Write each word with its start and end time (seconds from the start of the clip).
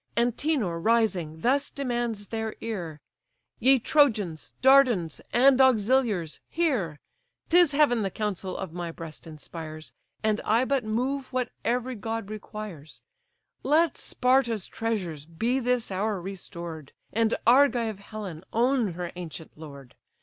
Antenor, 0.17 0.79
rising, 0.79 1.41
thus 1.41 1.69
demands 1.69 2.25
their 2.29 2.55
ear: 2.59 2.99
"Ye 3.59 3.77
Trojans, 3.77 4.51
Dardans, 4.59 5.21
and 5.31 5.59
auxiliars, 5.61 6.39
hear! 6.49 6.97
'Tis 7.49 7.73
heaven 7.73 8.01
the 8.01 8.09
counsel 8.09 8.57
of 8.57 8.73
my 8.73 8.89
breast 8.89 9.27
inspires, 9.27 9.93
And 10.23 10.41
I 10.43 10.65
but 10.65 10.83
move 10.83 11.31
what 11.31 11.51
every 11.63 11.93
god 11.93 12.31
requires: 12.31 13.03
Let 13.61 13.95
Sparta's 13.95 14.65
treasures 14.65 15.25
be 15.27 15.59
this 15.59 15.91
hour 15.91 16.19
restored, 16.19 16.93
And 17.13 17.35
Argive 17.45 17.99
Helen 17.99 18.43
own 18.51 18.93
her 18.93 19.11
ancient 19.15 19.51
lord. 19.55 19.93